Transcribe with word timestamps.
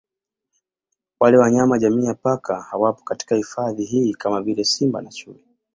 Wale 1.19 1.37
wanyama 1.37 1.79
jamii 1.79 2.05
ya 2.05 2.13
Paka 2.13 2.61
hawapo 2.61 3.03
katika 3.03 3.35
hifadhi 3.35 3.85
hii 3.85 4.13
kama 4.13 4.41
vile 4.41 4.63
Simba 4.63 5.01
na 5.01 5.09
Chui 5.09 5.43